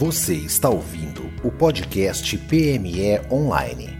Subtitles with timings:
[0.00, 3.90] Você está ouvindo o podcast PME Online,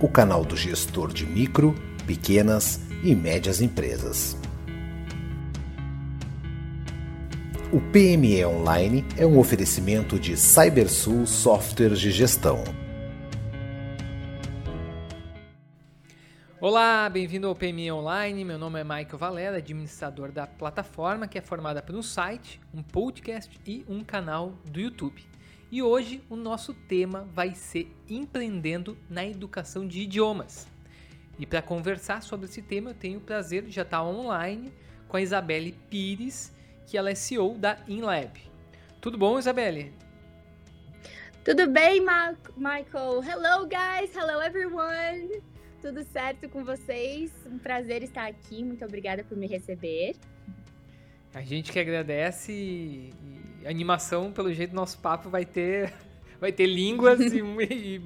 [0.00, 1.74] o canal do gestor de micro,
[2.06, 4.36] pequenas e médias empresas.
[7.72, 12.62] O PME Online é um oferecimento de CyberSul Softwares de Gestão.
[16.60, 18.44] Olá, bem-vindo ao PME Online.
[18.44, 22.84] Meu nome é Michael Valera, administrador da plataforma que é formada por um site, um
[22.84, 25.28] podcast e um canal do YouTube.
[25.72, 30.66] E hoje o nosso tema vai ser empreendendo na educação de idiomas.
[31.38, 34.72] E para conversar sobre esse tema, eu tenho o prazer de já estar online
[35.06, 36.52] com a Isabelle Pires,
[36.86, 38.32] que ela é CEO da InLab.
[39.00, 39.92] Tudo bom, Isabelle?
[41.44, 43.22] Tudo bem, Ma Michael?
[43.22, 44.14] Hello, guys!
[44.14, 45.40] Hello, everyone!
[45.80, 47.32] Tudo certo com vocês?
[47.46, 48.64] Um prazer estar aqui.
[48.64, 50.16] Muito obrigada por me receber.
[51.32, 55.92] A gente que agradece e, e animação, pelo jeito, nosso papo vai ter
[56.40, 58.00] vai ter línguas e, e,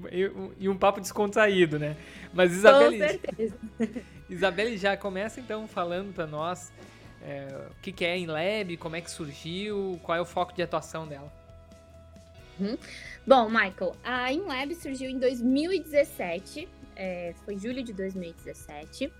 [0.59, 1.97] e, um papo descontraído, né?
[2.33, 3.57] Mas Isabelle, Com certeza.
[4.29, 6.73] Isabelle já começa então falando para nós
[7.23, 10.53] é, o que, que é em Lab, como é que surgiu, qual é o foco
[10.53, 11.33] de atuação dela.
[12.59, 12.77] Uhum.
[13.27, 19.13] Bom, Michael, a InLab surgiu em 2017 é, foi julho de 2017.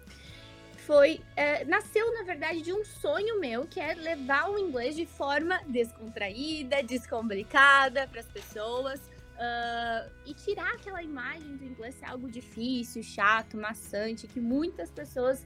[0.87, 5.07] Foi, é, nasceu, na verdade, de um sonho meu, que é levar o inglês de
[5.07, 9.01] forma descontraída, descomplicada para as pessoas.
[9.35, 15.45] Uh, e tirar aquela imagem do inglês ser algo difícil, chato, maçante, que muitas pessoas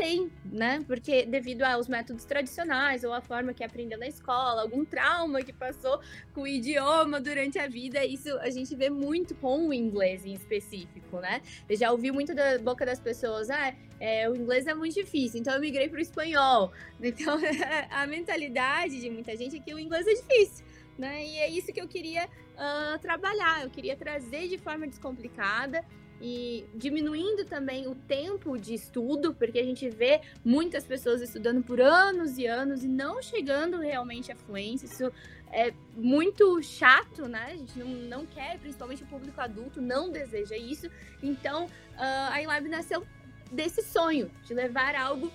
[0.00, 0.82] tem, né?
[0.86, 5.52] Porque devido aos métodos tradicionais ou a forma que aprendeu na escola, algum trauma que
[5.52, 6.00] passou
[6.32, 10.32] com o idioma durante a vida, isso a gente vê muito com o inglês em
[10.32, 11.42] específico, né?
[11.68, 15.38] Eu já ouvi muito da boca das pessoas, ah, é, o inglês é muito difícil,
[15.38, 16.72] então eu migrei para o espanhol.
[17.02, 17.38] Então
[17.90, 20.64] a mentalidade de muita gente é que o inglês é difícil.
[20.96, 21.24] Né?
[21.24, 25.84] E é isso que eu queria uh, trabalhar, eu queria trazer de forma descomplicada
[26.20, 31.80] e diminuindo também o tempo de estudo, porque a gente vê muitas pessoas estudando por
[31.80, 34.86] anos e anos e não chegando realmente à fluência.
[34.86, 35.10] Isso
[35.50, 37.46] é muito chato, né?
[37.52, 40.90] A gente não, não quer, principalmente o público adulto, não deseja isso.
[41.22, 43.06] Então, uh, a iLab nasceu
[43.50, 45.32] desse sonho de levar algo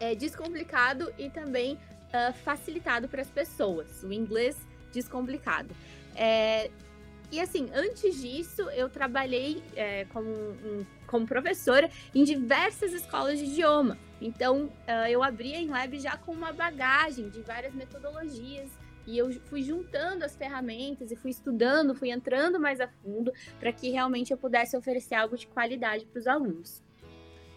[0.00, 4.02] é, descomplicado e também uh, facilitado para as pessoas.
[4.02, 4.56] O inglês
[4.92, 5.74] descomplicado.
[6.14, 6.70] É,
[7.30, 13.44] e assim, antes disso, eu trabalhei é, como, um, como professora em diversas escolas de
[13.44, 13.98] idioma.
[14.20, 18.70] Então, uh, eu abri a Enlab já com uma bagagem de várias metodologias.
[19.06, 23.72] E eu fui juntando as ferramentas e fui estudando, fui entrando mais a fundo para
[23.72, 26.82] que realmente eu pudesse oferecer algo de qualidade para os alunos.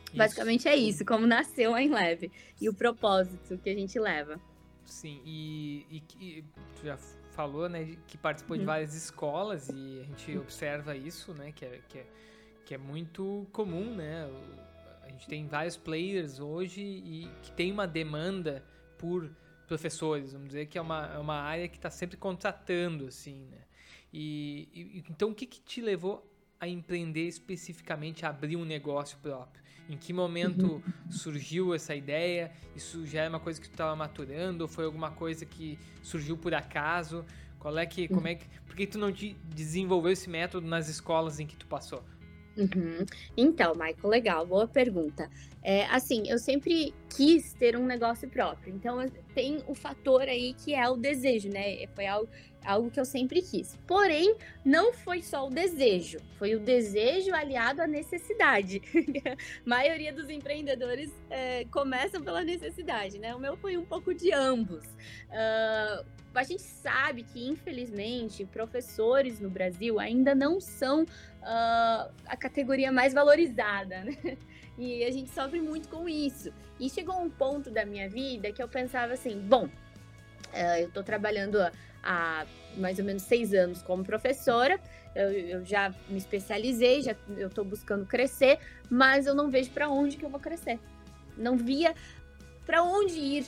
[0.05, 0.17] Isso.
[0.17, 4.39] Basicamente é isso, como nasceu a Enlab e o propósito que a gente leva.
[4.85, 6.45] Sim, e, e, e
[6.83, 6.97] já
[7.41, 8.59] falou, né, que participou uhum.
[8.59, 12.05] de várias escolas e a gente observa isso, né, que é, que é,
[12.65, 14.29] que é muito comum, né,
[15.03, 18.63] a gente tem vários players hoje e que tem uma demanda
[18.95, 19.27] por
[19.67, 23.61] professores, vamos dizer que é uma, é uma área que está sempre contratando, assim, né,
[24.13, 26.27] e, e, então o que, que te levou
[26.59, 29.60] a empreender especificamente, a abrir um negócio próprio?
[29.89, 32.51] Em que momento surgiu essa ideia?
[32.75, 34.63] Isso já é uma coisa que tu estava maturando?
[34.63, 37.25] Ou foi alguma coisa que surgiu por acaso?
[37.59, 39.11] Qual é que, como é que, por que tu não
[39.53, 42.03] desenvolveu esse método nas escolas em que tu passou?
[42.57, 43.05] Uhum.
[43.37, 45.29] Então, Michael, legal, boa pergunta.
[45.63, 48.97] É, assim, eu sempre quis ter um negócio próprio, então
[49.33, 51.85] tem o fator aí que é o desejo, né?
[51.95, 52.27] Foi algo
[52.63, 53.77] algo que eu sempre quis.
[53.87, 58.81] Porém, não foi só o desejo, foi o desejo aliado à necessidade.
[59.25, 59.35] a
[59.67, 63.33] maioria dos empreendedores é, começam pela necessidade, né?
[63.35, 64.85] O meu foi um pouco de ambos.
[65.29, 72.91] Uh, a gente sabe que, infelizmente, professores no Brasil ainda não são uh, a categoria
[72.91, 74.37] mais valorizada, né?
[74.77, 76.51] E a gente sofre muito com isso.
[76.79, 81.03] E chegou um ponto da minha vida que eu pensava assim: bom, uh, eu estou
[81.03, 81.57] trabalhando
[82.03, 82.45] há
[82.77, 84.79] mais ou menos seis anos como professora.
[85.13, 88.59] Eu, eu já me especializei, já eu estou buscando crescer,
[88.89, 90.79] mas eu não vejo para onde que eu vou crescer.
[91.37, 91.93] Não via
[92.65, 93.45] para onde ir,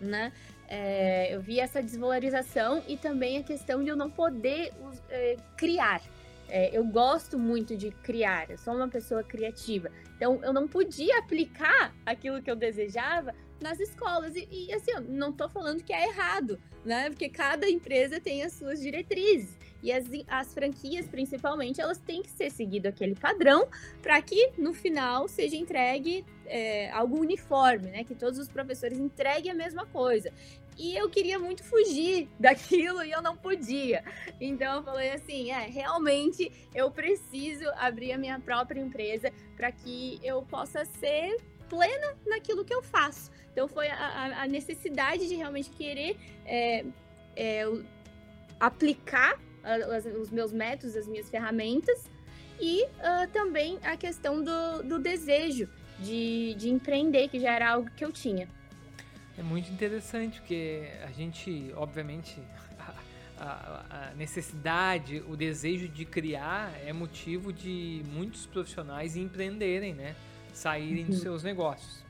[0.00, 0.32] né?
[0.68, 4.72] É, eu vi essa desvalorização e também a questão de eu não poder
[5.08, 6.02] é, criar.
[6.48, 9.90] É, eu gosto muito de criar, eu sou uma pessoa criativa.
[10.16, 14.34] Então, eu não podia aplicar aquilo que eu desejava nas escolas.
[14.34, 17.10] E, e assim, eu não estou falando que é errado, né?
[17.10, 19.56] Porque cada empresa tem as suas diretrizes.
[19.82, 23.68] E as, as franquias, principalmente, elas têm que ser seguido aquele padrão
[24.02, 28.04] para que no final seja entregue é, algo uniforme, né?
[28.04, 30.32] Que todos os professores entreguem a mesma coisa.
[30.76, 34.04] E eu queria muito fugir daquilo e eu não podia.
[34.40, 40.20] Então eu falei assim: é, realmente eu preciso abrir a minha própria empresa para que
[40.22, 41.36] eu possa ser
[41.68, 43.30] plena naquilo que eu faço.
[43.52, 46.16] Então foi a, a necessidade de realmente querer
[46.46, 46.84] é,
[47.36, 47.64] é,
[48.60, 49.38] aplicar
[50.20, 52.04] os meus métodos, as minhas ferramentas
[52.60, 55.68] e uh, também a questão do, do desejo
[55.98, 58.48] de, de empreender, que já era algo que eu tinha.
[59.36, 62.36] É muito interessante, porque a gente, obviamente,
[63.38, 70.16] a, a, necessidade, o desejo de criar é motivo de muitos profissionais empreenderem, né?
[70.52, 71.10] Saírem uhum.
[71.10, 72.02] dos seus negócios.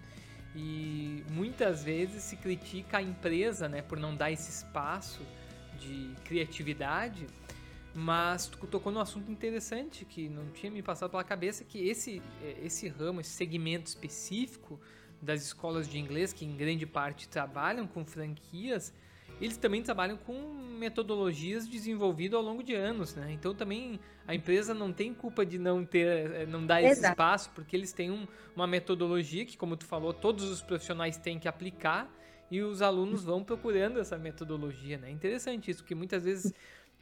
[0.57, 5.21] E muitas vezes se critica a empresa, né, por não dar esse espaço
[5.79, 7.27] de criatividade,
[7.99, 12.23] mas tu tocou num assunto interessante que não tinha me passado pela cabeça, que esse,
[12.63, 14.79] esse ramo, esse segmento específico
[15.21, 18.95] das escolas de inglês, que em grande parte trabalham com franquias,
[19.41, 20.33] eles também trabalham com
[20.79, 23.33] metodologias desenvolvidas ao longo de anos, né?
[23.33, 23.99] Então também
[24.29, 27.15] a empresa não tem culpa de não ter, eh, não dar esse Exato.
[27.15, 31.37] espaço, porque eles têm um, uma metodologia que, como tu falou, todos os profissionais têm
[31.37, 32.09] que aplicar
[32.51, 35.09] e os alunos vão procurando essa metodologia, né?
[35.09, 36.55] É interessante isso, porque muitas vezes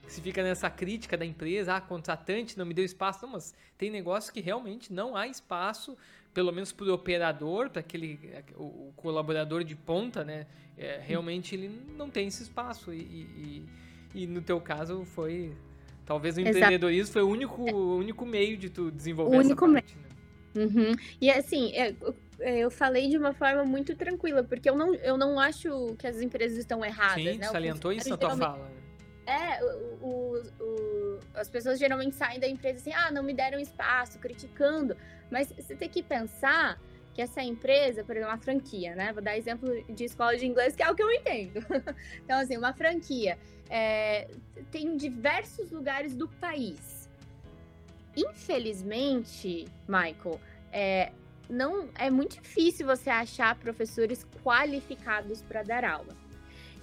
[0.07, 3.91] se fica nessa crítica da empresa, ah, contratante não me deu espaço, não, mas tem
[3.91, 5.97] negócios que realmente não há espaço
[6.37, 8.21] pelo menos para o operador, para aquele
[8.57, 10.47] o, colaborador de ponta, né?
[10.77, 13.65] É, realmente ele não tem esse espaço e, e,
[14.15, 15.55] e, no teu caso foi
[16.05, 16.59] talvez o Exato.
[16.59, 19.97] empreendedorismo foi o único, o único meio de tu desenvolver o essa parte.
[19.97, 20.65] Né?
[20.65, 20.95] Uhum.
[21.19, 21.95] E assim, é,
[22.41, 26.07] é, eu falei de uma forma muito tranquila, porque eu não, eu não acho que
[26.07, 27.25] as empresas estão erradas.
[27.25, 27.47] Sim, né?
[27.47, 28.71] salientou isso na tua fala.
[29.27, 29.63] É,
[30.01, 34.97] o, o, as pessoas geralmente saem da empresa assim, ah, não me deram espaço, criticando.
[35.31, 36.81] Mas você tem que pensar
[37.13, 39.13] que essa empresa, por exemplo, uma franquia, né?
[39.13, 41.65] Vou dar exemplo de escola de inglês, que é o que eu entendo.
[42.23, 43.39] então, assim, uma franquia
[43.69, 44.29] é,
[44.71, 47.09] tem diversos lugares do país.
[48.15, 50.41] Infelizmente, Michael,
[50.73, 51.11] é,
[51.49, 56.15] não é muito difícil você achar professores qualificados para dar aula.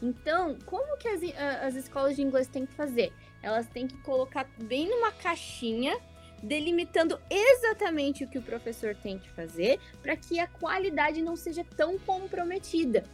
[0.04, 1.22] Então, como que as,
[1.64, 3.14] as escolas de inglês têm que fazer?
[3.42, 5.98] Elas têm que colocar bem numa caixinha
[6.44, 11.64] delimitando exatamente o que o professor tem que fazer para que a qualidade não seja
[11.78, 13.06] tão comprometida.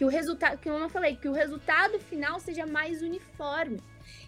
[0.00, 3.82] Que o resultado, que eu falei, que o resultado final seja mais uniforme.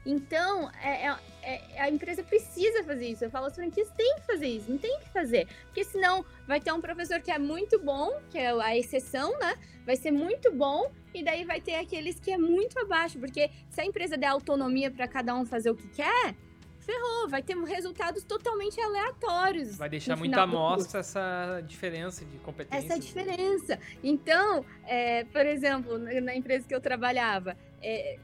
[0.04, 3.24] Então, é, é, é, a empresa precisa fazer isso.
[3.24, 5.48] Eu falo, as franquias têm que fazer isso, não tem que fazer.
[5.64, 9.54] Porque senão vai ter um professor que é muito bom, que é a exceção, né?
[9.86, 13.18] Vai ser muito bom, e daí vai ter aqueles que é muito abaixo.
[13.18, 16.36] Porque se a empresa der autonomia para cada um fazer o que quer,
[16.82, 19.76] ferrou, vai ter resultados totalmente aleatórios.
[19.76, 22.86] Vai deixar muita amostra essa diferença de competência.
[22.86, 23.78] Essa diferença.
[24.02, 28.18] Então, é, por exemplo, na empresa que eu trabalhava, é,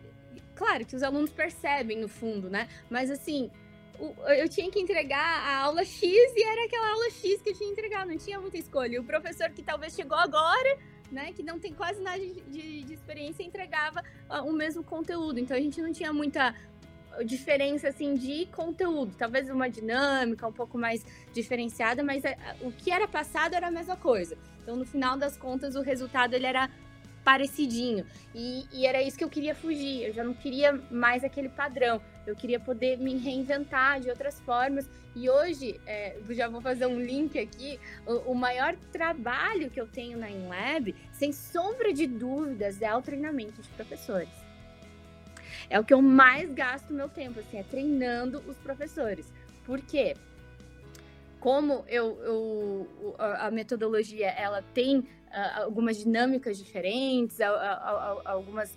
[0.55, 2.69] claro que os alunos percebem no fundo, né?
[2.90, 3.50] Mas assim,
[4.38, 7.69] eu tinha que entregar a aula X e era aquela aula X que eu tinha
[7.69, 9.00] que entregar, não tinha muita escolha.
[9.00, 10.78] o professor que talvez chegou agora,
[11.10, 15.40] né, que não tem quase nada de, de, de experiência, entregava uh, o mesmo conteúdo.
[15.40, 16.55] Então a gente não tinha muita
[17.25, 22.91] diferença assim de conteúdo, talvez uma dinâmica um pouco mais diferenciada, mas é, o que
[22.91, 24.37] era passado era a mesma coisa.
[24.62, 26.70] Então, no final das contas, o resultado ele era
[27.29, 28.06] parecidinho.
[28.34, 30.05] E, e, era isso que eu queria fugir.
[30.05, 32.01] Eu já não queria mais aquele padrão.
[32.27, 34.89] Eu queria poder me reinventar de outras formas.
[35.15, 37.79] E hoje, é, já vou fazer um link aqui.
[38.06, 43.03] O, o, maior trabalho que eu tenho na InLab, sem sombra de dúvidas, é o
[43.03, 44.47] treinamento de professores.
[45.70, 49.32] É o que eu mais gasto meu tempo, assim, é treinando os professores.
[49.65, 50.15] Por quê?
[51.41, 58.77] Como eu, eu a metodologia ela tem uh, algumas dinâmicas diferentes, uh, uh, algumas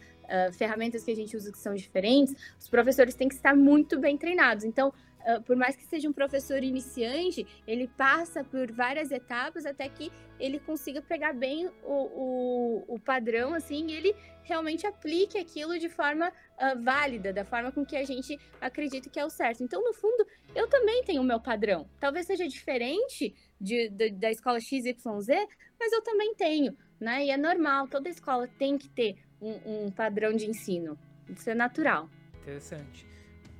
[0.54, 4.18] ferramentas que a gente usa que são diferentes, os professores têm que estar muito bem
[4.18, 4.64] treinados.
[4.64, 4.94] Então,
[5.46, 10.60] por mais que seja um professor iniciante, ele passa por várias etapas até que ele
[10.60, 16.30] consiga pegar bem o, o, o padrão, assim, e ele realmente aplique aquilo de forma
[16.30, 19.64] uh, válida, da forma com que a gente acredita que é o certo.
[19.64, 20.26] Então, no fundo,
[20.56, 21.88] eu também tenho o meu padrão.
[22.00, 24.96] Talvez seja diferente de, de, da escola XYZ,
[25.80, 27.26] mas eu também tenho, né?
[27.26, 30.98] E é normal, toda escola tem que ter um, um padrão de ensino.
[31.30, 32.10] Isso é natural.
[32.42, 33.11] Interessante.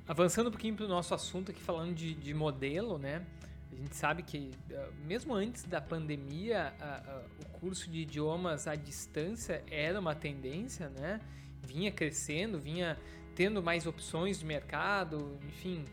[0.06, 3.24] Avançando um pouquinho para o nosso assunto aqui, falando de, de, modelo, né?
[3.70, 8.66] A gente sabe que, eh, mesmo antes da pandemia, a, a, o curso de idiomas
[8.66, 11.20] à distância era uma tendência, né?
[11.62, 12.98] Vinha crescendo, vinha
[13.34, 15.84] tendo mais opções de mercado, enfim,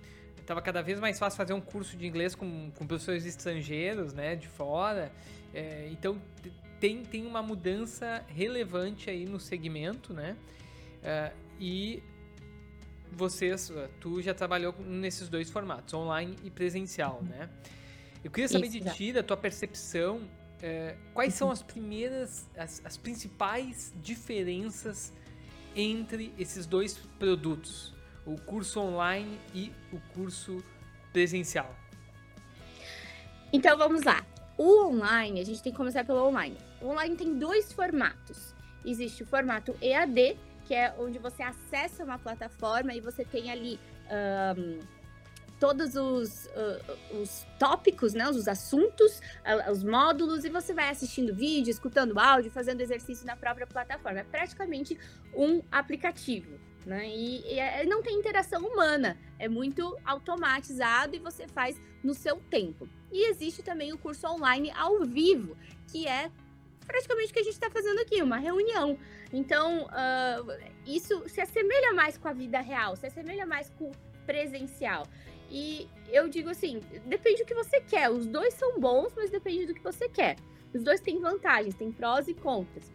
[0.49, 4.35] estava cada vez mais fácil fazer um curso de inglês com, com professores estrangeiros, né,
[4.35, 5.11] de fora.
[5.53, 6.19] É, então
[6.79, 10.35] tem, tem uma mudança relevante aí no segmento, né?
[11.03, 12.01] É, e
[13.11, 17.49] vocês, tu já trabalhou nesses dois formatos, online e presencial, né?
[18.23, 20.21] Eu queria saber Isso, de ti, da tua percepção,
[20.61, 25.13] é, quais são as primeiras, as, as principais diferenças
[25.75, 27.93] entre esses dois produtos,
[28.25, 30.57] o curso online e o curso
[31.13, 31.73] presencial?
[33.53, 34.25] Então vamos lá.
[34.57, 36.57] O online, a gente tem que começar pelo online.
[36.81, 38.53] O online tem dois formatos.
[38.85, 40.37] Existe o formato EAD,
[40.69, 43.79] que é onde você acessa uma plataforma e você tem ali
[44.55, 44.77] um,
[45.59, 51.33] todos os, uh, os tópicos, né, os assuntos, uh, os módulos, e você vai assistindo
[51.33, 54.19] vídeo, escutando áudio, fazendo exercício na própria plataforma.
[54.19, 54.95] É praticamente
[55.33, 56.59] um aplicativo.
[56.85, 57.09] Né?
[57.09, 62.35] E, e é, não tem interação humana, é muito automatizado e você faz no seu
[62.47, 62.87] tempo.
[63.11, 65.57] E existe também o curso online ao vivo,
[65.91, 66.29] que é
[66.89, 68.97] praticamente o que a gente está fazendo aqui, uma reunião.
[69.31, 73.91] Então, uh, isso se assemelha mais com a vida real, se assemelha mais com o
[74.25, 75.03] presencial.
[75.51, 78.09] E eu digo assim, depende do que você quer.
[78.09, 80.35] Os dois são bons, mas depende do que você quer.
[80.73, 82.91] Os dois têm vantagens, têm prós e contras.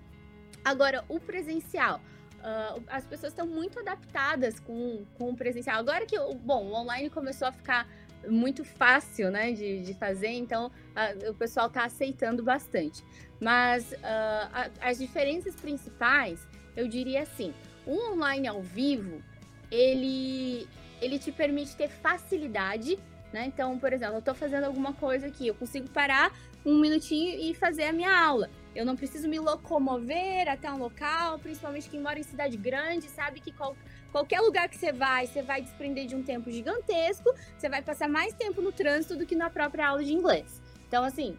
[0.64, 2.00] Agora, o presencial.
[2.38, 5.78] Uh, as pessoas estão muito adaptadas com, com o presencial.
[5.78, 7.88] Agora que, bom, o online começou a ficar
[8.28, 13.04] muito fácil, né, de, de fazer, então uh, o pessoal está aceitando bastante.
[13.44, 17.52] Mas uh, a, as diferenças principais, eu diria assim,
[17.86, 19.22] o online ao vivo,
[19.70, 20.66] ele,
[20.98, 22.98] ele te permite ter facilidade,
[23.34, 23.44] né?
[23.44, 26.32] Então, por exemplo, eu estou fazendo alguma coisa aqui, eu consigo parar
[26.64, 28.48] um minutinho e fazer a minha aula.
[28.74, 33.40] Eu não preciso me locomover até um local, principalmente quem mora em cidade grande sabe
[33.40, 33.76] que qual,
[34.10, 38.08] qualquer lugar que você vai, você vai desprender de um tempo gigantesco, você vai passar
[38.08, 40.62] mais tempo no trânsito do que na própria aula de inglês.
[40.88, 41.36] Então, assim,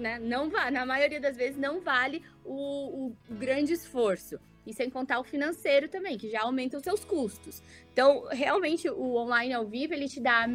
[0.00, 4.38] né, não na maioria das vezes não vale o, o, o grande esforço.
[4.66, 7.62] E sem contar o financeiro também, que já aumenta os seus custos.
[7.92, 10.46] Então, realmente, o online ao vivo, ele te dá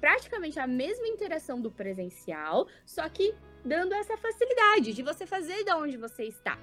[0.00, 5.72] praticamente a mesma interação do presencial, só que dando essa facilidade de você fazer de
[5.72, 6.58] onde você está.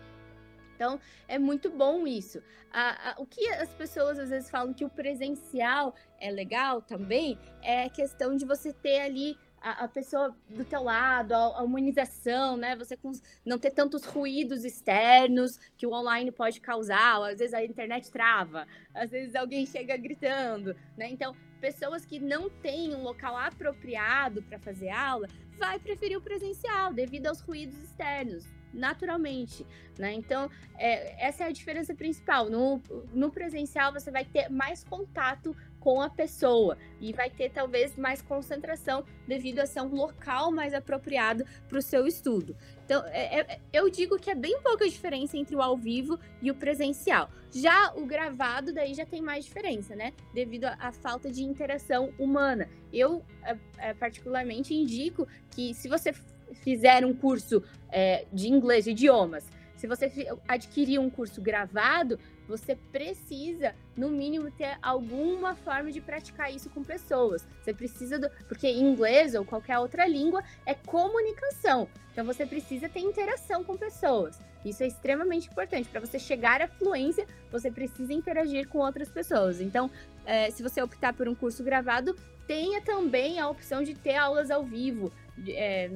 [0.75, 2.41] Então, é muito bom isso.
[2.71, 7.37] A, a, o que as pessoas às vezes falam que o presencial é legal também
[7.63, 11.63] é a questão de você ter ali a, a, pessoa do teu lado, a, a
[11.63, 12.75] humanização, né?
[12.75, 13.11] Você com,
[13.45, 18.67] não ter tantos ruídos externos que o online pode causar, às vezes a internet trava,
[18.93, 21.09] às vezes alguém chega gritando, né?
[21.09, 26.93] Então, pessoas que não têm um local apropriado para fazer aula, vai preferir o presencial
[26.93, 29.65] devido aos ruídos externos naturalmente,
[29.97, 30.13] né?
[30.13, 32.49] Então, é, essa é a diferença principal.
[32.49, 32.81] No,
[33.13, 35.55] no presencial, você vai ter mais contato
[35.87, 40.73] com a pessoa e vai ter talvez mais concentração devido a ser um local mais
[40.73, 42.57] apropriado para o seu estudo.
[42.83, 46.51] Então, é, é, eu digo que é bem pouca diferença entre o ao vivo e
[46.51, 47.29] o presencial.
[47.53, 50.11] Já o gravado, daí já tem mais diferença, né?
[50.33, 52.67] Devido à falta de interação humana.
[52.91, 56.11] Eu, é, é, particularmente, indico que se você
[56.55, 59.45] fizer um curso é, de inglês, idiomas,
[59.77, 60.11] se você
[60.47, 66.83] adquirir um curso gravado, você precisa, no mínimo, ter alguma forma de praticar isso com
[66.83, 67.47] pessoas.
[67.61, 68.29] Você precisa do.
[68.47, 71.87] Porque inglês ou qualquer outra língua é comunicação.
[72.11, 74.39] Então você precisa ter interação com pessoas.
[74.65, 75.87] Isso é extremamente importante.
[75.87, 79.61] Para você chegar à fluência, você precisa interagir com outras pessoas.
[79.61, 79.89] Então,
[80.25, 82.15] é, se você optar por um curso gravado,
[82.47, 85.11] tenha também a opção de ter aulas ao vivo.
[85.47, 85.91] É,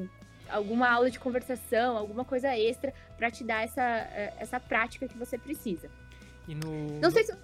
[0.51, 5.17] alguma aula de conversação, alguma coisa extra para te dar essa, é, essa prática que
[5.17, 5.89] você precisa.
[6.47, 6.99] No...
[6.99, 7.37] Não sei se eu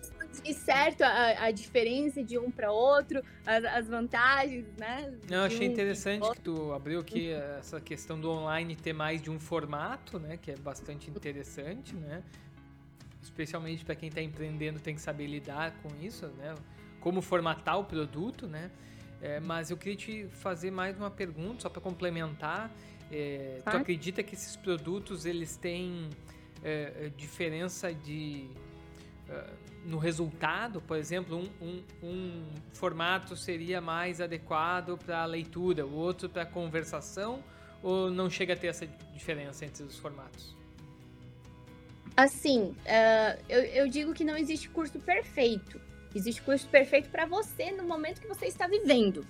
[0.53, 5.13] certo a, a, diferença de um para outro, as, as, vantagens, né?
[5.29, 9.29] Não, achei um interessante que tu abriu aqui essa questão do online ter mais de
[9.29, 10.37] um formato, né?
[10.37, 12.23] Que é bastante interessante, né?
[13.21, 16.55] Especialmente para quem está empreendendo tem que saber lidar com isso, né?
[16.99, 18.71] Como formatar o produto, né?
[19.21, 22.71] É, mas eu queria te fazer mais uma pergunta, só para complementar.
[23.11, 26.09] É, tu acredita que esses produtos eles têm
[26.63, 28.47] é, é diferença de
[29.29, 29.53] uh,
[29.85, 30.81] no resultado?
[30.81, 37.43] Por exemplo, um, um, um formato seria mais adequado para leitura, o outro para conversação?
[37.81, 40.55] Ou não chega a ter essa diferença entre os formatos?
[42.15, 45.79] Assim, uh, eu, eu digo que não existe curso perfeito.
[46.15, 49.25] Existe curso perfeito para você no momento que você está vivendo.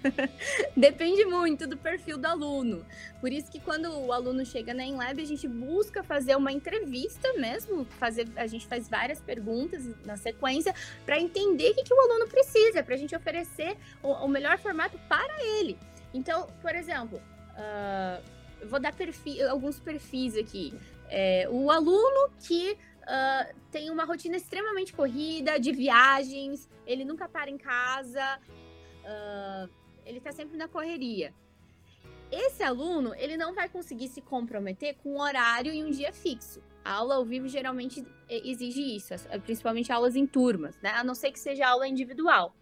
[0.76, 2.84] Depende muito do perfil do aluno.
[3.20, 7.32] Por isso que quando o aluno chega na Enlab, a gente busca fazer uma entrevista
[7.34, 12.00] mesmo, fazer, a gente faz várias perguntas na sequência para entender o que, que, o
[12.00, 15.78] aluno precisa, para a gente oferecer o, o, melhor formato para ele.
[16.12, 20.74] Então, por exemplo, uh, vou dar perfil, alguns perfis aqui.
[21.08, 27.50] É, o aluno que uh, tem uma rotina extremamente corrida, de viagens, ele nunca para
[27.50, 28.40] em casa,
[29.04, 31.34] uh, ele está sempre na correria.
[32.30, 36.62] Esse aluno, ele não vai conseguir se comprometer com um horário e um dia fixo.
[36.82, 39.12] A aula ao vivo geralmente exige isso,
[39.44, 40.90] principalmente aulas em turmas, né?
[40.90, 42.56] A não ser que seja aula individual,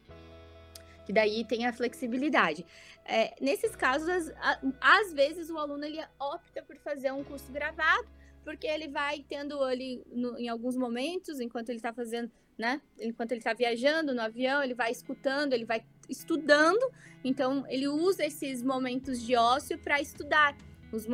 [1.06, 2.66] que daí tem a flexibilidade.
[3.04, 8.06] É, nesses casos, às, às vezes o aluno ele opta por fazer um curso gravado,
[8.44, 12.80] porque ele vai tendo ali no, em alguns momentos, enquanto ele está fazendo, né?
[12.98, 16.90] Enquanto ele está viajando no avião, ele vai escutando, ele vai estudando.
[17.22, 20.56] Então, ele usa esses momentos de ócio para estudar,
[20.92, 21.06] os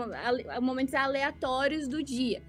[0.60, 2.42] momentos aleatórios do dia.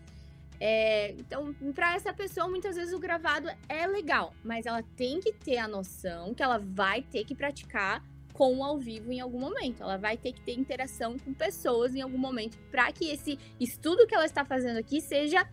[0.60, 5.32] É, então, para essa pessoa, muitas vezes o gravado é legal, mas ela tem que
[5.32, 9.40] ter a noção que ela vai ter que praticar com o ao vivo em algum
[9.40, 9.82] momento.
[9.84, 14.06] Ela vai ter que ter interação com pessoas em algum momento para que esse estudo
[14.08, 15.48] que ela está fazendo aqui seja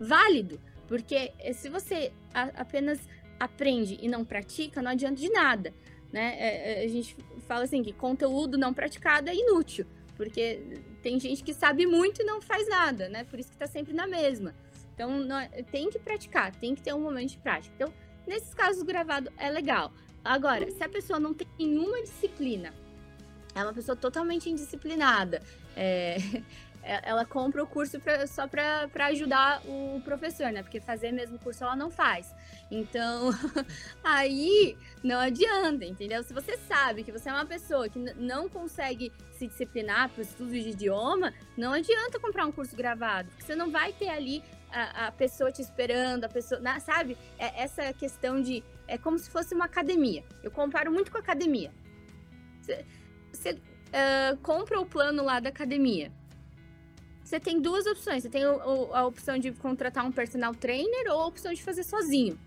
[0.00, 0.60] válido.
[0.86, 3.00] Porque eh, se você apenas
[3.38, 5.72] aprende e não pratica, não adianta de nada.
[6.12, 6.36] Né?
[6.38, 9.86] É, é, a gente fala assim que conteúdo não praticado é inútil,
[10.16, 13.24] porque tem gente que sabe muito e não faz nada, né?
[13.24, 14.54] Por isso que está sempre na mesma.
[14.94, 15.36] Então não,
[15.70, 17.72] tem que praticar, tem que ter um momento de prática.
[17.76, 17.92] Então,
[18.26, 19.92] nesses casos, gravado é legal.
[20.24, 22.74] Agora, se a pessoa não tem nenhuma disciplina,
[23.54, 25.42] é uma pessoa totalmente indisciplinada,
[25.76, 26.16] é,
[27.02, 30.62] ela compra o curso pra, só para ajudar o professor, né?
[30.62, 32.34] Porque fazer mesmo curso ela não faz.
[32.70, 33.30] Então,
[34.02, 36.22] aí não adianta, entendeu?
[36.22, 40.28] Se você sabe que você é uma pessoa que não consegue se disciplinar para os
[40.28, 44.42] estudos de idioma, não adianta comprar um curso gravado, porque você não vai ter ali
[44.70, 47.16] a, a pessoa te esperando, a pessoa, sabe?
[47.38, 50.24] É essa questão de é como se fosse uma academia.
[50.42, 51.70] Eu comparo muito com a academia.
[53.32, 56.12] Você uh, compra o plano lá da academia.
[57.28, 58.22] Você tem duas opções.
[58.22, 61.62] Você tem o, o, a opção de contratar um personal trainer ou a opção de
[61.62, 62.40] fazer sozinho.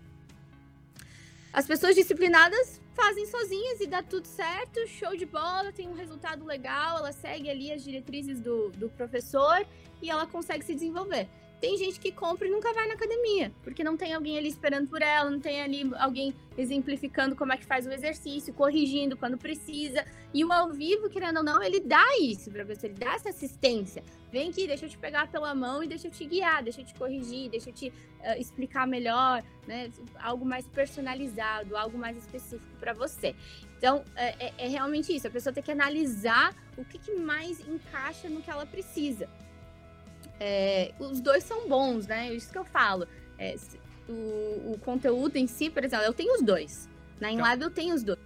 [1.52, 6.44] As pessoas disciplinadas fazem sozinhas e dá tudo certo, show de bola, tem um resultado
[6.44, 9.64] legal, ela segue ali as diretrizes do, do professor
[10.02, 11.28] e ela consegue se desenvolver.
[11.62, 14.88] Tem gente que compra e nunca vai na academia, porque não tem alguém ali esperando
[14.88, 19.38] por ela, não tem ali alguém exemplificando como é que faz o exercício, corrigindo quando
[19.38, 20.04] precisa.
[20.34, 23.28] E o ao vivo, querendo ou não, ele dá isso para você, ele dá essa
[23.28, 24.02] assistência.
[24.32, 26.84] Vem aqui, deixa eu te pegar pela mão e deixa eu te guiar, deixa eu
[26.84, 29.88] te corrigir, deixa eu te uh, explicar melhor, né?
[30.18, 33.36] Algo mais personalizado, algo mais específico para você.
[33.78, 35.28] Então, é, é, é, realmente isso.
[35.28, 39.28] A pessoa tem que analisar o que, que mais encaixa no que ela precisa
[40.44, 42.28] é, os dois são bons, né?
[42.28, 43.06] É isso que eu falo.
[43.38, 43.54] É,
[44.08, 46.88] o, o, conteúdo em si, por exemplo, eu tenho os dois.
[47.20, 47.66] Na Enlab tá.
[47.66, 48.18] eu tenho os dois.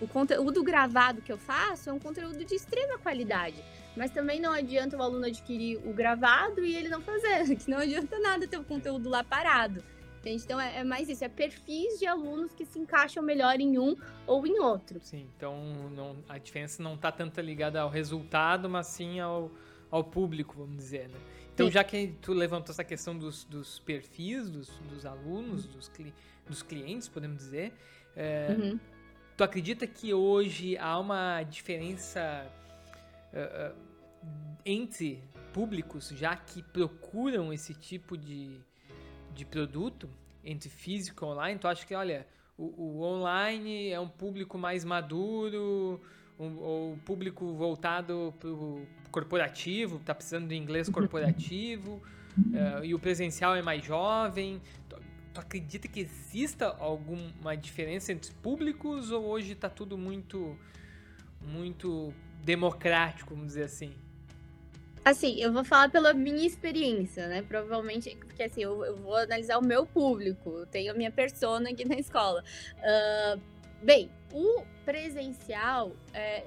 [0.00, 3.62] O conteúdo gravado que eu faço é um conteúdo de extrema qualidade.
[3.96, 7.78] Mas também não adianta o aluno adquirir o gravado e ele não fazer, que não
[7.78, 9.80] adianta nada ter o conteúdo lá parado.
[10.18, 10.42] Entende?
[10.42, 13.94] Então é, é, mais isso, é perfis de alunos que se encaixam melhor em um
[14.26, 14.98] ou em outro.
[15.00, 19.52] Sim, então não, a diferença não está tanto ligada ao resultado, mas sim ao,
[19.88, 21.18] ao público, vamos dizer, né?
[21.60, 26.14] Então, já que tu levantou essa questão dos, dos perfis dos, dos alunos, dos, cli,
[26.46, 27.72] dos clientes, podemos dizer,
[28.16, 28.80] é, uhum.
[29.36, 32.46] tu acredita que hoje há uma diferença
[33.32, 33.76] uh,
[34.64, 38.58] entre públicos já que procuram esse tipo de,
[39.34, 40.08] de produto,
[40.44, 41.58] entre físico e online?
[41.58, 46.00] Tu acha que, olha, o, o online é um público mais maduro,
[46.40, 52.02] o, o público voltado para o corporativo, está precisando de inglês corporativo,
[52.38, 54.60] uh, e o presencial é mais jovem.
[54.88, 54.96] Tu,
[55.34, 60.56] tu, acredita que exista alguma diferença entre públicos ou hoje está tudo muito,
[61.42, 63.92] muito democrático, vamos dizer assim?
[65.04, 67.42] Assim, eu vou falar pela minha experiência, né?
[67.42, 71.70] Provavelmente, porque assim, eu, eu vou analisar o meu público, eu tenho a minha persona
[71.70, 72.44] aqui na escola.
[72.78, 76.44] Uh, bem, o presencial é,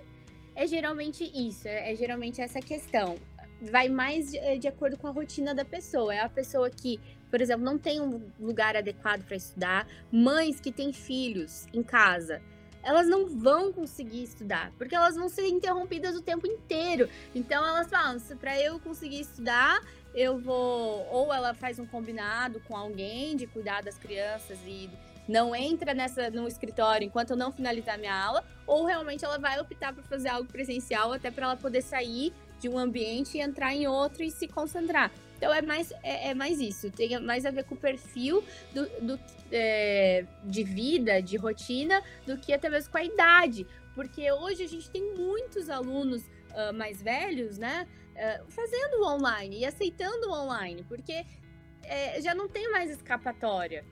[0.56, 3.18] é geralmente isso, é, é, geralmente essa questão.
[3.62, 6.14] Vai mais de, é, de, acordo com a rotina da pessoa.
[6.14, 10.72] É a pessoa que, por exemplo, não tem um lugar adequado para estudar, mães que
[10.72, 12.42] têm filhos em casa.
[12.84, 17.08] Elas não vão conseguir estudar, porque elas vão ser interrompidas o tempo inteiro.
[17.34, 19.82] Então elas falam: para eu conseguir estudar,
[20.14, 21.08] eu vou.
[21.10, 24.90] Ou ela faz um combinado com alguém de cuidar das crianças e
[25.28, 29.60] não entra nessa no escritório enquanto eu não finalizar minha aula, ou realmente ela vai
[29.60, 33.74] optar por fazer algo presencial até para ela poder sair de um ambiente e entrar
[33.74, 35.12] em outro e se concentrar.
[35.38, 38.86] Então é mais, é, é mais isso, tem mais a ver com o perfil do,
[39.02, 39.20] do
[39.52, 43.68] é, de vida, de rotina, do que até mesmo com a idade.
[43.94, 47.88] Porque hoje a gente tem muitos alunos uh, mais velhos, né?
[48.16, 51.26] Uh, fazendo online e aceitando online, porque
[51.84, 53.86] é, já não tem mais escapatória.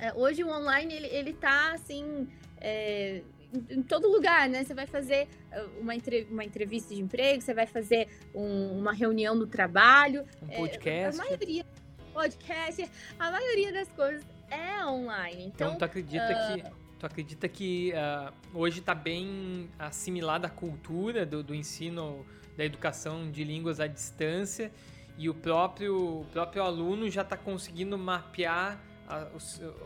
[0.00, 2.26] É, hoje o online ele, ele tá assim
[2.58, 3.22] é,
[3.68, 4.64] em todo lugar, né?
[4.64, 8.92] Você vai fazer ah, uma, entre, uma entrevista de emprego, você vai fazer um, uma
[8.92, 10.24] reunião no trabalho.
[10.42, 11.20] Um podcast.
[11.20, 11.66] É, a maioria.
[12.14, 15.44] Podcast, a maioria das coisas é online.
[15.44, 16.80] Então, então tu acredita uh, que.
[16.98, 23.30] Tu acredita que uh, hoje está bem assimilada a cultura do, do ensino da educação
[23.30, 24.72] de línguas à distância
[25.16, 28.78] e o próprio, o próprio aluno já está conseguindo mapear
[29.10, 29.28] a,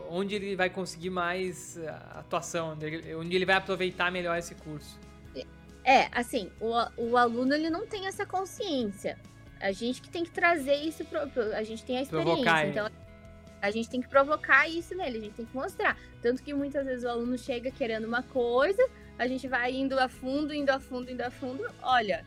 [0.09, 4.53] onde ele vai conseguir mais eh, atuação, onde ele, onde ele vai aproveitar melhor esse
[4.55, 4.99] curso.
[5.83, 9.17] É, assim, o, o aluno ele não tem essa consciência.
[9.59, 11.19] A gente que tem que trazer isso, pro,
[11.55, 12.33] a gente tem a experiência.
[12.33, 12.89] Provocar então,
[13.61, 15.97] a gente tem que provocar isso nele, a gente tem que mostrar.
[16.21, 20.09] Tanto que muitas vezes o aluno chega querendo uma coisa, a gente vai indo a
[20.09, 21.63] fundo, indo a fundo, indo a fundo.
[21.81, 22.25] Olha.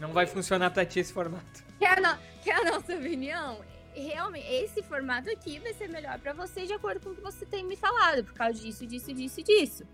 [0.00, 1.64] Não vai funcionar para ti esse formato.
[1.78, 2.18] Quer a, no...
[2.42, 3.60] Quer a nossa opinião?
[4.00, 7.46] Realmente, esse formato aqui vai ser melhor para você de acordo com o que você
[7.46, 9.86] tem me falado, por causa disso, disso, disso, disso.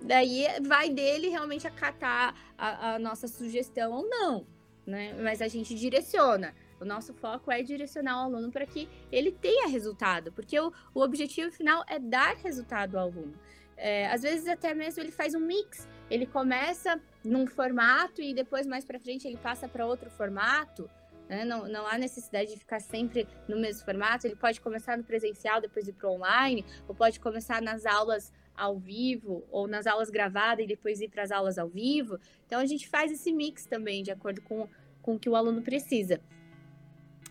[0.00, 4.46] Daí vai dele realmente acatar a, a nossa sugestão ou não,
[4.86, 5.14] né?
[5.22, 6.54] Mas a gente direciona.
[6.80, 11.00] O nosso foco é direcionar o aluno para que ele tenha resultado, porque o, o
[11.00, 13.34] objetivo final é dar resultado ao aluno.
[13.76, 18.66] É, às vezes até mesmo ele faz um mix, ele começa num formato e depois
[18.66, 20.88] mais para frente ele passa para outro formato.
[21.28, 21.44] Né?
[21.44, 24.26] Não, não há necessidade de ficar sempre no mesmo formato.
[24.26, 28.78] Ele pode começar no presencial, depois ir para online, ou pode começar nas aulas ao
[28.78, 32.18] vivo, ou nas aulas gravadas e depois ir para as aulas ao vivo.
[32.46, 34.68] Então a gente faz esse mix também, de acordo com,
[35.02, 36.20] com o que o aluno precisa.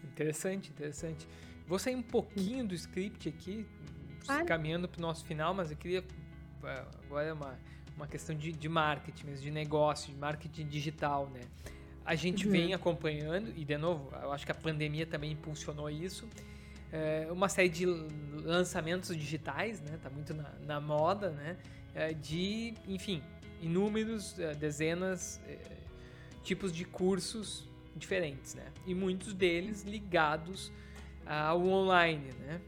[0.03, 1.27] Interessante, interessante.
[1.65, 3.65] Vou sair um pouquinho do script aqui,
[4.25, 4.45] claro.
[4.45, 6.03] caminhando para o nosso final, mas eu queria.
[6.63, 7.59] É, agora é uma,
[7.95, 11.41] uma questão de, de marketing mesmo, de negócio, de marketing digital, né?
[12.05, 12.51] A gente uhum.
[12.51, 16.27] vem acompanhando, e de novo, eu acho que a pandemia também impulsionou isso,
[16.91, 19.97] é, uma série de lançamentos digitais, né?
[20.01, 21.57] Tá muito na, na moda, né?
[21.95, 23.21] É, de, enfim,
[23.61, 25.57] inúmeros, é, dezenas, é,
[26.43, 28.65] tipos de cursos diferentes, né?
[28.85, 30.71] E muitos deles ligados
[31.25, 32.61] ao online, né?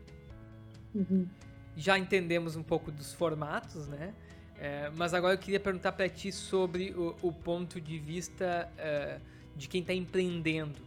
[0.96, 1.28] Uhum.
[1.76, 4.14] Já entendemos um pouco dos formatos, né?
[4.60, 9.20] É, mas agora eu queria perguntar para ti sobre o, o, ponto de vista é,
[9.56, 10.80] de quem está empreendendo.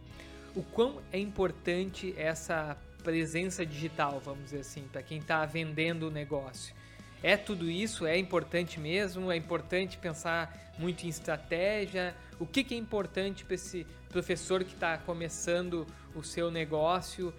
[0.55, 6.11] O quão é importante essa presença digital, vamos dizer assim, para quem está vendendo o
[6.11, 6.73] negócio?
[7.21, 8.05] É tudo isso?
[8.05, 9.31] É importante mesmo?
[9.31, 12.15] É importante pensar muito em estratégia?
[12.39, 17.33] O que, que é importante para esse professor que está começando o seu negócio uh,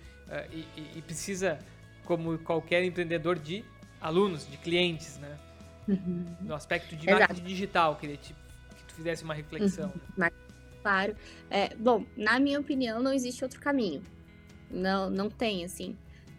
[0.53, 1.59] e, e, precisa,
[2.05, 3.65] como qualquer empreendedor, de
[4.01, 5.39] alunos, de clientes, né?
[5.91, 6.25] Uhum.
[6.41, 7.21] No aspecto de Exato.
[7.21, 9.93] marketing digital, queria te, que tu fizesse uma reflexão.
[10.19, 10.31] Uhum.
[10.83, 11.15] Claro.
[11.51, 14.03] É, bom, na minha opinião, não existe outro caminho.
[14.71, 15.97] Não, não tem, assim.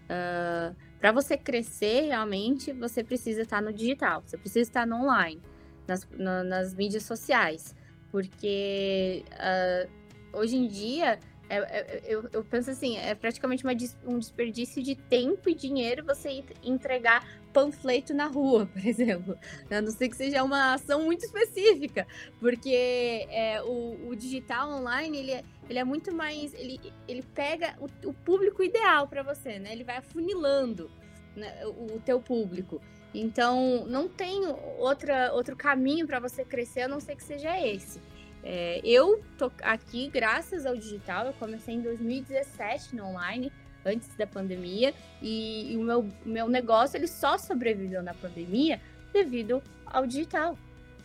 [0.09, 5.03] Uh, ah, para você crescer realmente, você precisa estar no digital, você precisa estar no
[5.03, 5.41] online,
[5.87, 7.75] nas, no, nas mídias sociais.
[8.11, 13.73] Porque uh, hoje em dia, é, é, eu, eu, penso assim, é praticamente uma,
[14.05, 19.37] um desperdício de tempo e dinheiro você entregar panfleto na rua, por exemplo.
[19.69, 22.07] A não ser que seja uma ação muito específica,
[22.39, 26.53] porque é, o, o, digital online, ele é, ele é muito mais...
[26.53, 29.71] Ele, ele pega o, o público ideal para você, né?
[29.71, 30.89] Ele vai afunilando
[31.35, 32.81] né, o, o teu público.
[33.13, 34.43] Então, não tem
[34.77, 37.99] outra, outro caminho para você crescer, a não ser que seja esse.
[38.43, 43.51] É, eu tô aqui graças ao digital, eu comecei em 2017 no online,
[43.85, 48.79] antes da pandemia, e, e o meu, meu negócio ele só sobreviveu na pandemia
[49.11, 50.57] devido ao digital,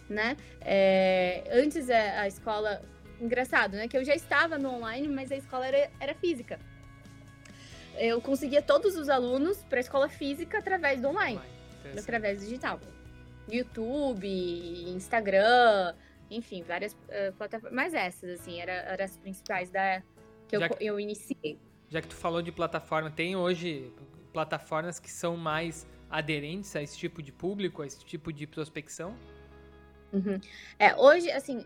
[0.08, 0.36] né?
[0.60, 2.82] É, antes a, a, escola,
[3.20, 3.88] engraçado, né?
[3.88, 6.58] Que eu já estava no online, mas a escola era, era física.
[7.98, 11.40] Eu conseguia todos os alunos para a escola física através do online,
[11.98, 12.78] através do digital.
[13.48, 14.26] YouTube,
[14.88, 15.94] Instagram,
[16.30, 20.02] enfim, várias uh, plataformas, mas essas, assim, eram era as principais da,
[20.48, 21.58] que eu, que eu iniciei
[21.88, 23.92] já que tu falou de plataforma, tem hoje
[24.32, 29.16] plataformas que são mais aderentes a esse tipo de público, a esse tipo de prospecção?
[30.12, 30.40] Uhum.
[30.78, 31.64] É, hoje, assim,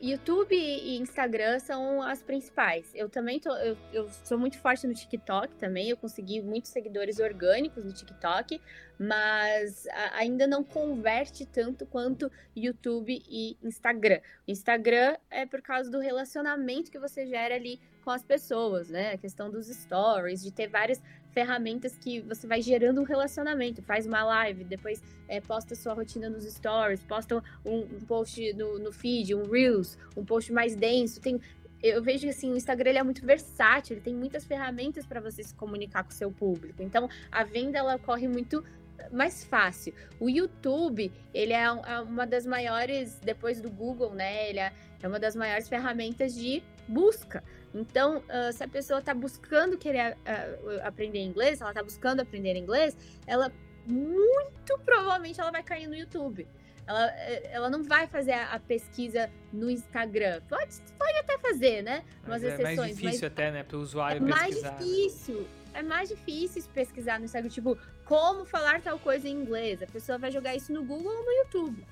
[0.00, 2.90] YouTube e Instagram são as principais.
[2.94, 5.88] Eu também tô, eu, eu, sou muito forte no TikTok também.
[5.88, 8.60] Eu consegui muitos seguidores orgânicos no TikTok,
[8.98, 14.20] mas ainda não converte tanto quanto YouTube e Instagram.
[14.46, 19.12] O Instagram é por causa do relacionamento que você gera ali com as pessoas, né?
[19.12, 23.80] A questão dos stories, de ter várias ferramentas que você vai gerando um relacionamento.
[23.82, 28.80] Faz uma live, depois é, posta sua rotina nos stories, posta um, um post no,
[28.80, 31.20] no, feed, um Reels, um post mais denso.
[31.20, 31.40] Tem,
[31.80, 35.54] eu vejo assim, o Instagram é muito versátil, ele tem muitas ferramentas para você se
[35.54, 36.82] comunicar com o seu público.
[36.82, 38.64] Então, a venda ela ocorre muito
[39.12, 39.94] mais fácil.
[40.18, 44.50] O YouTube, ele é, é uma das maiores, depois do Google, né?
[44.50, 47.42] Ele é, é uma das maiores ferramentas de busca.
[47.74, 52.56] Então, uh, se a pessoa está buscando querer uh, aprender inglês, ela está buscando aprender
[52.56, 53.52] inglês, ela
[53.86, 56.46] muito provavelmente ela vai cair no YouTube.
[56.86, 60.40] Ela, eh, ela não vai fazer a, a pesquisa no Instagram.
[60.48, 62.04] Pode, pode até fazer, né?
[62.26, 62.72] Umas mas exceções.
[62.72, 63.62] É mais difícil mas até, né?
[63.62, 64.72] Para o usuário é pesquisar.
[64.72, 65.46] mais difícil.
[65.72, 67.48] É mais difícil pesquisar no Instagram.
[67.48, 69.80] Tipo, como falar tal coisa em inglês.
[69.80, 71.86] A pessoa vai jogar isso no Google ou no YouTube.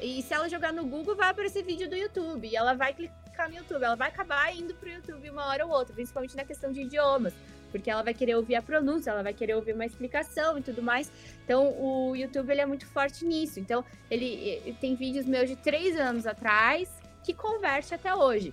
[0.00, 2.48] E se ela jogar no Google, vai aparecer vídeo do YouTube.
[2.48, 5.64] E ela vai clicar ficar no YouTube, ela vai acabar indo pro YouTube uma hora
[5.64, 7.32] ou outra, principalmente na questão de idiomas,
[7.70, 10.82] porque ela vai querer ouvir a pronúncia, ela vai querer ouvir uma explicação e tudo
[10.82, 11.10] mais.
[11.44, 13.58] Então, o YouTube ele é muito forte nisso.
[13.58, 16.90] Então, ele, ele tem vídeos meus de três anos atrás
[17.24, 18.52] que converte até hoje.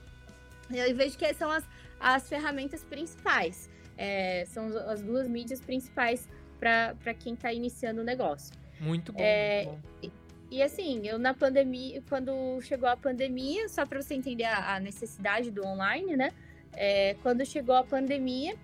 [0.70, 1.66] Eu vejo que são as,
[2.00, 3.70] as ferramentas principais.
[3.98, 8.56] É, são as duas mídias principais para quem está iniciando o negócio.
[8.80, 9.20] Muito bom.
[9.20, 10.27] É, muito bom.
[10.50, 14.80] E assim, eu na pandemia, quando chegou a pandemia, só para você entender a, a,
[14.80, 16.32] necessidade do online, né?
[16.74, 18.56] É, quando chegou a pandemia,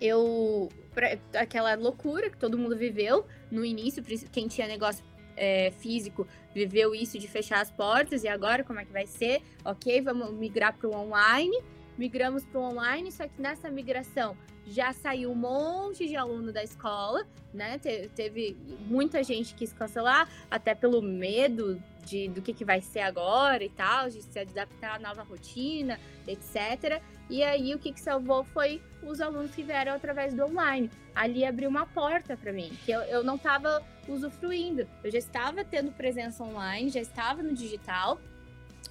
[0.00, 0.68] eu.
[0.94, 5.04] Pra, aquela loucura que todo mundo viveu no início, quem tinha negócio
[5.36, 9.42] é, físico viveu isso de fechar as portas, e agora como é que vai ser?
[9.64, 11.56] Ok, vamos migrar para o online.
[11.98, 16.62] Migramos para o online, só que nessa migração já saiu um monte de aluno da
[16.62, 17.78] escola, né?
[17.78, 18.56] Te, teve
[18.86, 23.64] muita gente que quis cancelar, até pelo medo de, do que, que vai ser agora
[23.64, 27.02] e tal, de se adaptar à nova rotina, etc.
[27.28, 30.90] E aí o que, que salvou foi os alunos que vieram através do online.
[31.14, 34.86] Ali abriu uma porta para mim, que eu, eu não estava usufruindo.
[35.02, 38.18] Eu já estava tendo presença online, já estava no digital,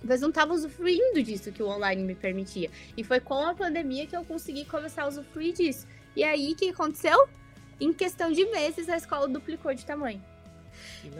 [0.04, 2.70] mas não estava usufruindo disso que o online me permitia.
[2.96, 5.88] E foi com a pandemia que eu consegui começar a usufruir disso.
[6.16, 7.28] E aí, o que aconteceu?
[7.80, 10.24] Em questão de meses, a escola duplicou de tamanho.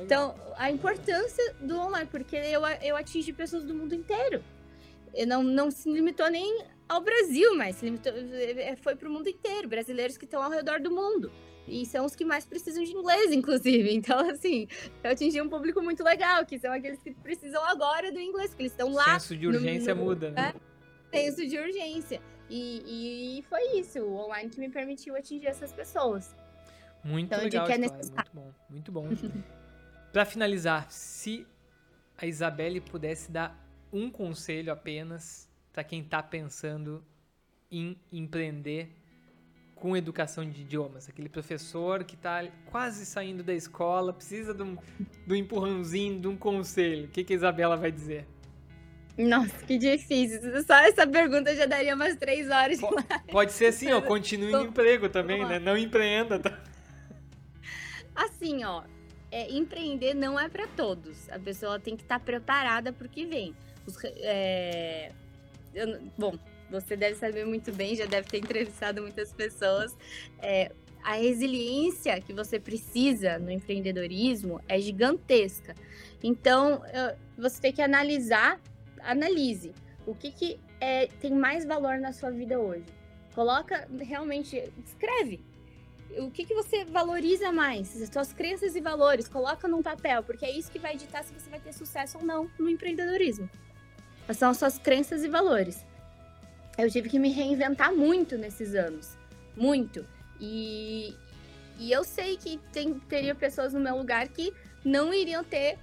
[0.02, 4.44] Então, a importância do online, porque eu, eu atingi pessoas do mundo inteiro.
[5.14, 9.12] Eu não, não se limitou nem ao Brasil, mas se limitou, é, foi para o
[9.12, 9.68] mundo inteiro.
[9.68, 11.32] Brasileiros que estão ao redor do mundo.
[11.68, 13.92] E são os que mais precisam de inglês, inclusive.
[13.98, 14.68] Então, assim,
[15.04, 18.64] eu atingi um público muito legal, que são aqueles que precisam agora do inglês, porque
[18.64, 19.20] eles estão lá.
[19.20, 20.54] Senso de urgência no, muda, né?
[21.12, 22.22] É, senso de urgência.
[22.50, 26.36] E, e, foi isso, o online que me permitiu atingir essas pessoas.
[27.04, 28.32] Muito então, legal, que é necessário.
[28.70, 29.42] muito bom, muito bom.
[30.14, 31.46] Para finalizar, se
[32.18, 33.58] a Isabelle pudesse dar
[33.92, 37.04] um conselho apenas para quem está pensando
[37.70, 38.97] em empreender
[39.80, 41.08] com educação de idiomas.
[41.08, 44.78] Aquele professor que está quase saindo da escola, precisa de um,
[45.26, 47.06] de um empurrãozinho, de um conselho.
[47.06, 48.28] O que, que a Isabela vai dizer?
[49.18, 50.40] Nossa, que difícil.
[50.64, 52.80] Só essa pergunta já daria umas três horas.
[52.80, 55.58] Pode, pode ser assim, ó, continue no emprego também, né?
[55.58, 56.40] Não empreenda.
[56.40, 56.60] Tá?
[58.16, 58.84] Assim, ó,
[59.32, 61.30] é, empreender não é para todos.
[61.30, 63.56] A pessoa tem que estar tá preparada para o que vem.
[63.88, 65.12] Os, é,
[65.74, 66.38] eu, bom,
[66.70, 69.96] você deve saber muito bem, já deve ter entrevistado muitas pessoas.
[70.40, 70.72] É,
[71.04, 75.74] a resiliência que você precisa no empreendedorismo é gigantesca.
[76.22, 76.82] Então,
[77.38, 78.60] você tem que analisar,
[79.02, 79.74] analise
[80.06, 82.86] o que, que é, tem mais valor na sua vida hoje.
[83.34, 85.40] Coloca, realmente, escreve.
[86.18, 88.02] O que, que você valoriza mais?
[88.02, 89.30] As suas crenças e valores.
[89.30, 92.26] Coloca num papel, porque é isso que vai ditar se você vai ter sucesso ou
[92.26, 93.50] não no empreendedorismo.
[94.34, 95.87] São as suas crenças e valores
[96.78, 99.18] eu tive que me reinventar muito nesses anos.
[99.56, 100.06] Muito.
[100.40, 101.16] E,
[101.80, 104.54] e eu sei que tem, teria pessoas no meu lugar que
[104.86, 105.78] não iriam ter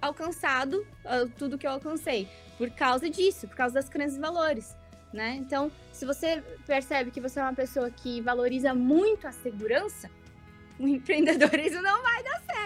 [0.00, 2.28] alcançado uh, tudo que eu alcancei.
[2.56, 4.76] Por causa disso, por causa das crenças e valores.
[5.12, 5.36] Né?
[5.36, 10.10] Então, se você percebe que você é uma pessoa que valoriza muito a segurança,
[10.78, 12.57] o empreendedorismo não vai dar certo.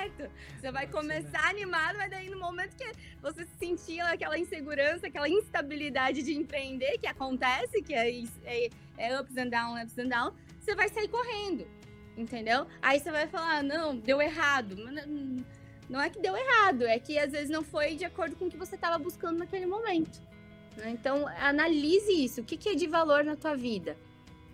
[0.59, 6.23] Você vai começar animado, mas daí no momento que você sentia aquela insegurança, aquela instabilidade
[6.23, 8.11] de empreender que acontece, que é,
[8.45, 11.67] é, é ups and downs, ups and downs, você vai sair correndo,
[12.17, 12.67] entendeu?
[12.81, 14.77] Aí você vai falar, não, deu errado.
[15.89, 18.51] Não é que deu errado, é que às vezes não foi de acordo com o
[18.51, 20.21] que você estava buscando naquele momento.
[20.77, 20.91] Né?
[20.91, 22.41] Então, analise isso.
[22.41, 23.97] O que, que é de valor na tua vida?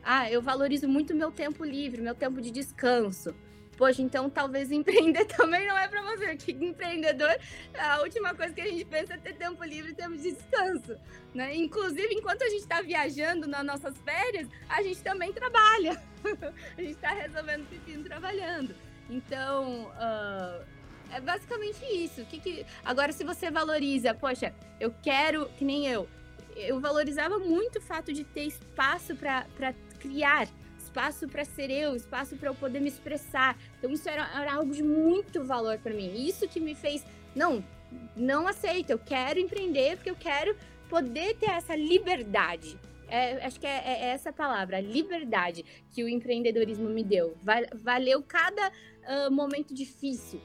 [0.03, 3.35] Ah, eu valorizo muito meu tempo livre, meu tempo de descanso.
[3.79, 6.37] Poxa, então talvez empreender também não é para você.
[6.37, 7.39] Que empreendedor,
[7.79, 10.99] a última coisa que a gente pensa é ter tempo livre e tempo de descanso.
[11.33, 11.55] Né?
[11.55, 16.03] Inclusive, enquanto a gente está viajando nas nossas férias, a gente também trabalha.
[16.77, 18.75] a gente está resolvendo pepino trabalhando.
[19.09, 20.65] Então, uh,
[21.13, 22.25] é basicamente isso.
[22.25, 22.67] Que que...
[22.85, 26.09] Agora, se você valoriza, poxa, eu quero, que nem eu,
[26.57, 30.49] eu valorizava muito o fato de ter espaço para criar,
[30.89, 33.57] espaço para ser eu, espaço para eu poder me expressar.
[33.79, 36.27] Então, isso era, era algo de muito valor para mim.
[36.27, 37.63] Isso que me fez, não,
[38.17, 40.57] não aceito, eu quero empreender porque eu quero
[40.89, 42.79] poder ter essa liberdade.
[43.11, 47.37] É, acho que é, é, essa palavra, liberdade, que o empreendedorismo me deu.
[47.75, 50.41] Valeu cada uh, momento difícil.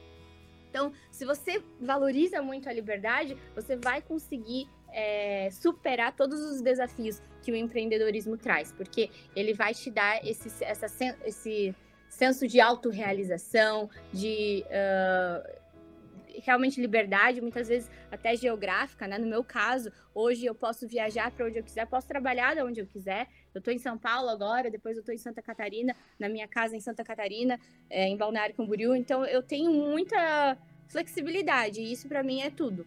[0.70, 7.22] Então, se você valoriza muito a liberdade, você vai conseguir é, superar todos os desafios
[7.44, 10.86] que o empreendedorismo traz, porque ele vai te dar esse, essa,
[11.24, 11.74] esse
[12.08, 19.18] senso de autorrealização, de uh, realmente liberdade, muitas vezes até geográfica, né?
[19.18, 22.80] No meu caso, hoje eu posso viajar para onde eu quiser, posso trabalhar de onde
[22.80, 23.28] eu quiser.
[23.54, 26.74] Eu estou em São Paulo agora, depois eu estou em Santa Catarina, na minha casa
[26.74, 28.94] em Santa Catarina, é, em Balneário Camboriú.
[28.94, 30.56] Então eu tenho muita
[30.88, 32.86] flexibilidade e isso para mim é tudo.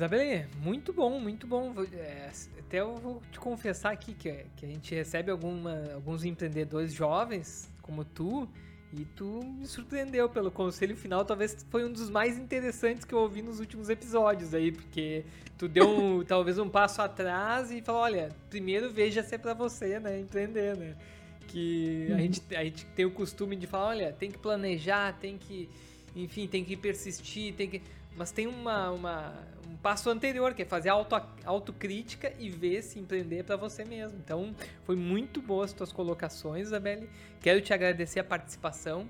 [0.00, 1.74] Isabelle, muito bom, muito bom.
[1.92, 6.94] É, até eu vou te confessar aqui que, que a gente recebe alguma, alguns empreendedores
[6.94, 8.48] jovens, como tu,
[8.94, 11.22] e tu me surpreendeu pelo conselho final.
[11.22, 15.26] Talvez foi um dos mais interessantes que eu ouvi nos últimos episódios aí, porque
[15.58, 19.52] tu deu um, talvez um passo atrás e falou: olha, primeiro veja se é pra
[19.52, 20.18] você, né?
[20.18, 20.96] Empreender, né?
[21.46, 22.20] Que a, uhum.
[22.20, 25.68] gente, a gente tem o costume de falar: olha, tem que planejar, tem que.
[26.16, 27.82] Enfim, tem que persistir, tem que.
[28.16, 29.34] Mas tem uma, uma,
[29.68, 34.18] um passo anterior, que é fazer auto, autocrítica e ver se empreender para você mesmo.
[34.18, 37.08] Então, foi muito boa as tuas colocações, Isabelle.
[37.40, 39.06] Quero te agradecer a participação.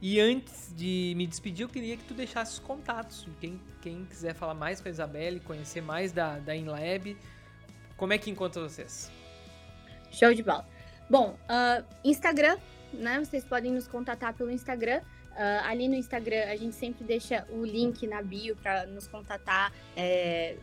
[0.00, 3.26] E antes de me despedir, eu queria que tu deixasse os contatos.
[3.40, 7.16] Quem, quem quiser falar mais com a Isabelle, conhecer mais da, da InLab,
[7.96, 9.10] como é que encontra vocês?
[10.12, 10.64] Show de bola.
[11.10, 12.58] Bom, uh, Instagram,
[12.92, 13.18] né?
[13.18, 15.00] Vocês podem nos contatar pelo Instagram.
[15.38, 19.72] Uh, ali no Instagram a gente sempre deixa o link na bio para nos contatar
[19.96, 20.56] é,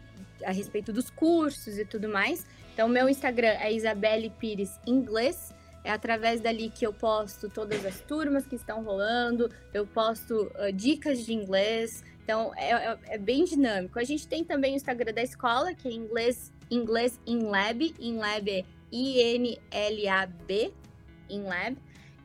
[0.43, 2.45] a respeito dos cursos e tudo mais.
[2.73, 5.53] Então, meu Instagram é Isabelle Pires Inglês.
[5.81, 10.73] É através dali que eu posto todas as turmas que estão rolando, eu posto uh,
[10.73, 12.03] dicas de inglês.
[12.23, 13.97] Então, é, é, é, bem dinâmico.
[13.97, 17.95] A gente tem também o Instagram da escola, que é inglês, inglês InLab.
[17.97, 20.73] InLab é I-N-L-A-B,
[21.29, 21.77] InLab.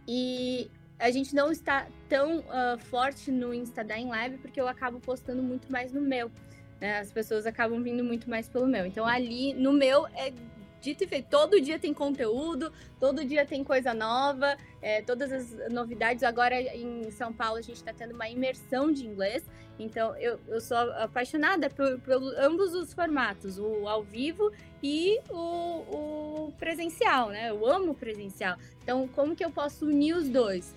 [0.09, 0.69] E
[1.01, 5.43] a gente não está tão uh, forte no Insta da InLab porque eu acabo postando
[5.43, 6.31] muito mais no meu.
[6.79, 6.99] Né?
[6.99, 8.85] As pessoas acabam vindo muito mais pelo meu.
[8.85, 10.33] Então ali no meu é
[10.81, 11.29] dito e feito.
[11.31, 16.23] Todo dia tem conteúdo, todo dia tem coisa nova, é, todas as novidades.
[16.23, 19.45] Agora em São Paulo a gente está tendo uma imersão de inglês,
[19.79, 25.37] então eu, eu sou apaixonada por, por ambos os formatos, o ao vivo e o,
[25.37, 27.51] o presencial, né?
[27.51, 28.57] Eu amo presencial.
[28.83, 30.75] Então, como que eu posso unir os dois?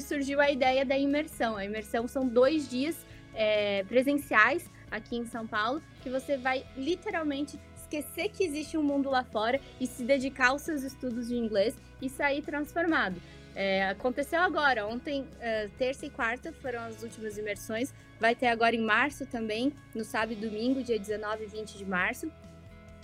[0.00, 1.56] Surgiu a ideia da imersão.
[1.56, 2.96] A imersão são dois dias
[3.34, 9.10] é, presenciais aqui em São Paulo, que você vai literalmente esquecer que existe um mundo
[9.10, 13.20] lá fora e se dedicar aos seus estudos de inglês e sair transformado.
[13.54, 17.94] É, aconteceu agora, ontem, é, terça e quarta foram as últimas imersões.
[18.18, 21.84] Vai ter agora em março também, no sábado e domingo, dia 19 e 20 de
[21.84, 22.30] março.